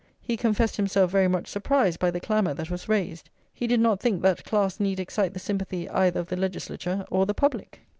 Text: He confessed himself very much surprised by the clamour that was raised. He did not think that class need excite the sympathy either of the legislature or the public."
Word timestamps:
He 0.19 0.35
confessed 0.35 0.77
himself 0.77 1.11
very 1.11 1.27
much 1.27 1.47
surprised 1.47 1.99
by 1.99 2.09
the 2.09 2.19
clamour 2.19 2.55
that 2.55 2.71
was 2.71 2.89
raised. 2.89 3.29
He 3.53 3.67
did 3.67 3.79
not 3.79 3.99
think 4.01 4.23
that 4.23 4.43
class 4.43 4.79
need 4.79 4.99
excite 4.99 5.33
the 5.35 5.39
sympathy 5.39 5.87
either 5.91 6.19
of 6.19 6.29
the 6.29 6.37
legislature 6.37 7.05
or 7.11 7.27
the 7.27 7.35
public." 7.35 7.81